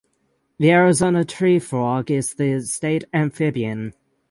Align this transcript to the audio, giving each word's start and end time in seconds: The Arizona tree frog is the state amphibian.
The 0.57 0.71
Arizona 0.71 1.23
tree 1.23 1.59
frog 1.59 2.09
is 2.09 2.33
the 2.33 2.61
state 2.61 3.03
amphibian. 3.13 3.93